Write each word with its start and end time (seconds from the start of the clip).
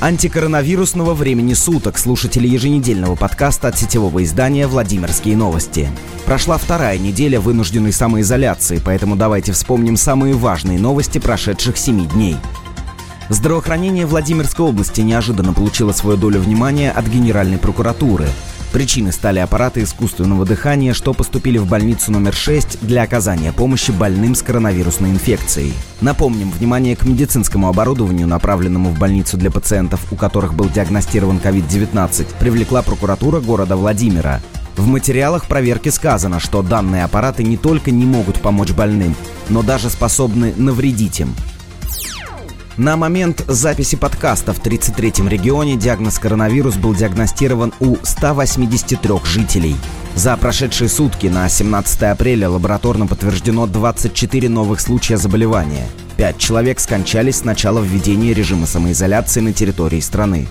антикоронавирусного 0.00 1.12
времени 1.12 1.52
суток 1.52 1.98
слушатели 1.98 2.48
еженедельного 2.48 3.16
подкаста 3.16 3.68
от 3.68 3.78
сетевого 3.78 4.24
издания 4.24 4.66
«Владимирские 4.66 5.36
новости». 5.36 5.90
Прошла 6.24 6.56
вторая 6.56 6.98
неделя 6.98 7.38
вынужденной 7.38 7.92
самоизоляции, 7.92 8.80
поэтому 8.82 9.14
давайте 9.14 9.52
вспомним 9.52 9.96
самые 9.98 10.34
важные 10.34 10.78
новости 10.78 11.18
прошедших 11.18 11.76
семи 11.76 12.06
дней. 12.06 12.36
Здравоохранение 13.28 14.06
Владимирской 14.06 14.64
области 14.64 15.02
неожиданно 15.02 15.52
получило 15.52 15.92
свою 15.92 16.16
долю 16.16 16.40
внимания 16.40 16.90
от 16.90 17.06
Генеральной 17.06 17.58
прокуратуры– 17.58 18.26
Причиной 18.72 19.12
стали 19.12 19.40
аппараты 19.40 19.82
искусственного 19.82 20.46
дыхания, 20.46 20.94
что 20.94 21.12
поступили 21.12 21.58
в 21.58 21.66
больницу 21.66 22.12
номер 22.12 22.32
6 22.32 22.78
для 22.82 23.02
оказания 23.02 23.52
помощи 23.52 23.90
больным 23.90 24.36
с 24.36 24.42
коронавирусной 24.42 25.10
инфекцией. 25.10 25.74
Напомним, 26.00 26.52
внимание 26.52 26.94
к 26.94 27.04
медицинскому 27.04 27.68
оборудованию, 27.68 28.28
направленному 28.28 28.90
в 28.90 28.98
больницу 28.98 29.36
для 29.36 29.50
пациентов, 29.50 30.00
у 30.12 30.16
которых 30.16 30.54
был 30.54 30.68
диагностирован 30.68 31.38
COVID-19, 31.38 32.26
привлекла 32.38 32.82
прокуратура 32.82 33.40
города 33.40 33.74
Владимира. 33.74 34.40
В 34.76 34.86
материалах 34.86 35.46
проверки 35.46 35.88
сказано, 35.88 36.38
что 36.38 36.62
данные 36.62 37.04
аппараты 37.04 37.42
не 37.42 37.56
только 37.56 37.90
не 37.90 38.04
могут 38.04 38.40
помочь 38.40 38.70
больным, 38.70 39.16
но 39.48 39.62
даже 39.62 39.90
способны 39.90 40.54
навредить 40.56 41.18
им. 41.20 41.34
На 42.80 42.96
момент 42.96 43.44
записи 43.46 43.94
подкаста 43.94 44.54
в 44.54 44.62
33-м 44.62 45.28
регионе 45.28 45.76
диагноз 45.76 46.18
коронавирус 46.18 46.76
был 46.76 46.94
диагностирован 46.94 47.74
у 47.78 47.96
183 48.02 49.10
жителей. 49.22 49.76
За 50.14 50.34
прошедшие 50.38 50.88
сутки 50.88 51.26
на 51.26 51.46
17 51.46 52.02
апреля 52.04 52.48
лабораторно 52.48 53.06
подтверждено 53.06 53.66
24 53.66 54.48
новых 54.48 54.80
случая 54.80 55.18
заболевания. 55.18 55.86
Пять 56.16 56.38
человек 56.38 56.80
скончались 56.80 57.40
с 57.40 57.44
начала 57.44 57.80
введения 57.80 58.32
режима 58.32 58.64
самоизоляции 58.64 59.40
на 59.40 59.52
территории 59.52 60.00
страны. 60.00 60.48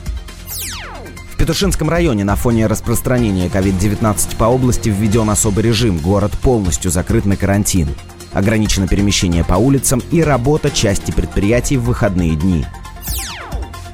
В 1.34 1.36
Петушинском 1.36 1.90
районе 1.90 2.25
на 2.25 2.36
фоне 2.36 2.68
распространения 2.68 3.48
COVID-19 3.48 4.36
по 4.38 4.44
области 4.44 4.90
введен 4.90 5.31
особый 5.31 5.64
режим. 5.64 5.98
Город 5.98 6.34
полностью 6.44 6.92
закрыт 6.92 7.25
на 7.25 7.38
карантин. 7.38 7.88
Ограничено 8.33 8.88
перемещение 8.88 9.44
по 9.44 9.55
улицам 9.55 10.02
и 10.11 10.22
работа 10.22 10.72
части 10.72 11.11
предприятий 11.11 11.77
в 11.77 11.83
выходные 11.83 12.35
дни. 12.35 12.66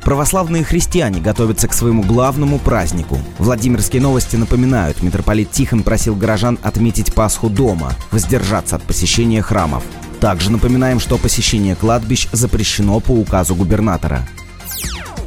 Православные 0.04 0.64
христиане 0.64 1.20
готовятся 1.20 1.68
к 1.68 1.74
своему 1.74 2.04
главному 2.04 2.60
празднику. 2.60 3.18
Владимирские 3.40 4.04
новости 4.04 4.36
напоминают, 4.36 5.02
митрополит 5.02 5.50
Тихон 5.50 5.82
просил 5.82 6.16
горожан 6.16 6.60
отметить 6.62 7.14
Пасху 7.16 7.50
дома, 7.50 7.94
воздержаться 8.12 8.76
от 8.76 8.84
посещения 8.84 9.42
храмов. 9.42 9.84
Также 10.20 10.52
напоминаем, 10.52 11.00
что 11.00 11.18
посещение 11.18 11.76
кладбищ 11.76 12.28
запрещено 12.32 13.00
по 13.00 13.12
указу 13.12 13.56
губернатора. 13.56 14.28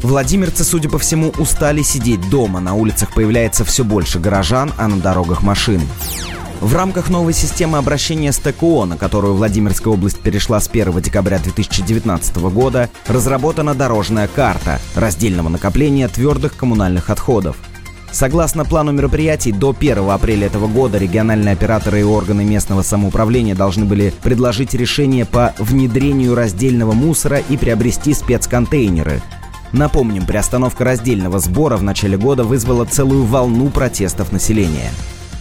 Владимирцы, 0.03 0.63
судя 0.63 0.89
по 0.89 0.99
всему, 0.99 1.31
устали 1.39 1.83
сидеть 1.83 2.31
дома. 2.31 2.61
На 2.61 2.75
улицах 2.75 3.13
появляется 3.13 3.65
все 3.65 3.83
больше 3.83 4.21
горожан, 4.21 4.73
а 4.79 4.87
на 4.87 4.99
дорогах 4.99 5.43
машин. 5.43 5.83
В 6.61 6.75
рамках 6.75 7.09
новой 7.09 7.35
системы 7.35 7.79
обращения 7.79 8.33
с 8.33 8.39
ТКО, 8.39 8.85
на 8.85 8.97
которую 8.97 9.35
Владимирская 9.35 9.95
область 9.95 10.19
перешла 10.19 10.59
с 10.59 10.69
1 10.69 11.01
декабря 11.01 11.39
2019 11.39 12.37
года, 12.51 12.91
разработана 13.07 13.77
дорожная 13.77 14.27
карта 14.27 14.81
раздельного 14.97 15.49
накопления 15.51 16.09
твердых 16.09 16.57
коммунальных 16.57 17.11
отходов. 17.11 17.57
Согласно 18.11 18.65
плану 18.65 18.91
мероприятий, 18.91 19.53
до 19.53 19.73
1 19.79 20.11
апреля 20.11 20.47
этого 20.47 20.67
года 20.67 20.99
региональные 20.99 21.53
операторы 21.53 22.01
и 22.01 22.05
органы 22.05 22.45
местного 22.45 22.83
самоуправления 22.83 23.55
должны 23.55 23.85
были 23.85 24.13
предложить 24.23 24.75
решение 24.75 25.27
по 25.27 25.55
внедрению 25.59 26.35
раздельного 26.35 26.93
мусора 26.93 27.39
и 27.39 27.57
приобрести 27.57 28.15
спецконтейнеры. 28.15 29.23
Напомним, 29.73 30.27
приостановка 30.27 30.83
раздельного 30.83 31.39
сбора 31.39 31.77
в 31.77 31.85
начале 31.85 32.17
года 32.17 32.43
вызвала 32.43 32.85
целую 32.85 33.25
волну 33.25 33.69
протестов 33.69 34.33
населения. 34.33 34.91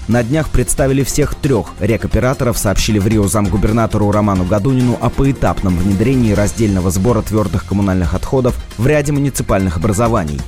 На 0.07 0.23
днях 0.23 0.49
представили 0.49 1.03
всех 1.03 1.35
трех 1.35 1.73
рекоператоров, 1.81 2.57
сообщили 2.57 2.97
в 2.97 3.07
Рио 3.07 3.27
замгубернатору 3.27 4.09
Роману 4.09 4.45
Гадунину 4.45 4.97
о 5.01 5.09
поэтапном 5.09 5.77
внедрении 5.77 6.31
раздельного 6.31 6.91
сбора 6.91 7.21
твердых 7.21 7.65
коммунальных 7.65 8.13
отходов 8.13 8.55
в 8.77 8.87
ряде 8.87 9.11
муниципальных 9.11 9.75
образований. 9.75 10.39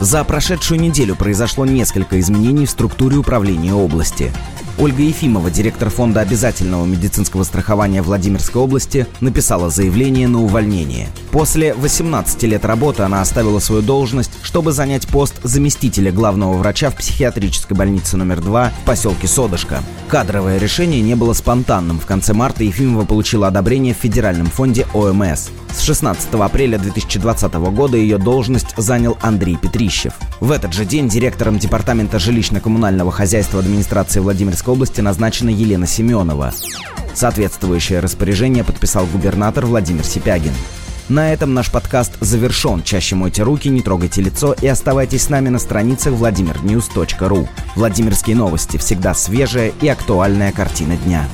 За 0.00 0.22
прошедшую 0.24 0.80
неделю 0.80 1.16
произошло 1.16 1.64
несколько 1.64 2.20
изменений 2.20 2.66
в 2.66 2.70
структуре 2.70 3.16
управления 3.16 3.72
области. 3.72 4.30
Ольга 4.78 5.02
Ефимова, 5.02 5.50
директор 5.50 5.88
фонда 5.88 6.20
обязательного 6.20 6.84
медицинского 6.84 7.44
страхования 7.44 8.02
Владимирской 8.02 8.60
области, 8.60 9.06
написала 9.22 9.70
заявление 9.70 10.28
на 10.28 10.42
увольнение. 10.42 11.08
После 11.30 11.72
18 11.72 12.42
лет 12.42 12.66
работы 12.66 13.02
она 13.02 13.22
оставила 13.22 13.58
свою 13.58 13.80
должность, 13.80 14.32
чтобы 14.42 14.72
занять 14.72 15.08
пост 15.08 15.40
заместителя 15.42 16.12
главного 16.12 16.58
врача 16.58 16.90
в 16.90 16.96
психиатрической 16.96 17.74
больнице 17.74 18.18
номер 18.18 18.42
2 18.42 18.70
в 18.82 18.84
поселке 18.84 19.26
Содышко. 19.26 19.82
Кадровое 20.08 20.58
решение 20.58 21.00
не 21.00 21.16
было 21.16 21.32
спонтанным. 21.32 21.98
В 21.98 22.06
конце 22.06 22.32
марта 22.32 22.62
Ефимова 22.62 23.04
получила 23.04 23.48
одобрение 23.48 23.92
в 23.92 23.96
Федеральном 23.98 24.46
фонде 24.46 24.86
ОМС. 24.94 25.48
С 25.74 25.80
16 25.80 26.32
апреля 26.34 26.78
2020 26.78 27.54
года 27.54 27.96
ее 27.96 28.16
должность 28.16 28.76
занял 28.76 29.18
Андрей 29.20 29.56
Петрищев. 29.56 30.12
В 30.38 30.52
этот 30.52 30.72
же 30.72 30.84
день 30.84 31.08
директором 31.08 31.58
Департамента 31.58 32.18
жилищно-коммунального 32.18 33.10
хозяйства 33.10 33.58
администрации 33.58 34.20
Владимирской 34.20 34.74
области 34.74 35.00
назначена 35.00 35.50
Елена 35.50 35.88
Семенова. 35.88 36.52
Соответствующее 37.12 37.98
распоряжение 37.98 38.62
подписал 38.62 39.06
губернатор 39.06 39.66
Владимир 39.66 40.04
Сипягин. 40.04 40.52
На 41.08 41.32
этом 41.32 41.54
наш 41.54 41.70
подкаст 41.70 42.12
завершен. 42.20 42.82
Чаще 42.82 43.14
мойте 43.14 43.44
руки, 43.44 43.68
не 43.68 43.80
трогайте 43.80 44.20
лицо 44.22 44.54
и 44.60 44.66
оставайтесь 44.66 45.22
с 45.22 45.28
нами 45.28 45.48
на 45.48 45.58
страницах 45.58 46.14
vladimirnews.ru. 46.14 47.48
Владимирские 47.76 48.34
новости. 48.34 48.76
Всегда 48.76 49.14
свежая 49.14 49.72
и 49.80 49.88
актуальная 49.88 50.50
картина 50.50 50.96
дня. 50.96 51.28